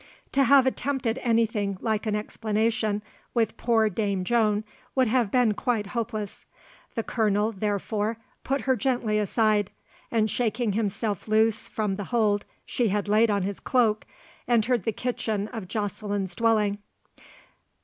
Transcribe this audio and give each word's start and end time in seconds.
To 0.31 0.45
have 0.45 0.65
attempted 0.65 1.19
anything 1.19 1.77
like 1.79 2.07
an 2.07 2.15
explanation 2.15 3.03
with 3.35 3.55
poor 3.55 3.87
dame 3.87 4.23
Joan, 4.23 4.63
would 4.95 5.07
have 5.07 5.29
been 5.29 5.53
quite 5.53 5.85
hopeless; 5.85 6.45
the 6.95 7.03
Colonel, 7.03 7.51
therefore, 7.51 8.17
put 8.43 8.61
her 8.61 8.75
gently 8.75 9.19
aside, 9.19 9.69
and 10.09 10.27
shaking 10.27 10.71
himself 10.73 11.27
loose 11.27 11.69
from 11.69 11.97
the 11.97 12.05
hold 12.05 12.45
she 12.65 12.87
had 12.87 13.07
laid 13.07 13.29
on 13.29 13.43
his 13.43 13.59
cloak, 13.59 14.05
entered 14.47 14.85
the 14.85 14.91
kitchen 14.91 15.47
of 15.49 15.67
Joceline's 15.67 16.33
dwelling. 16.33 16.79